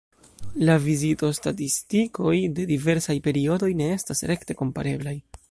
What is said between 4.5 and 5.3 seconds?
kompareblaj.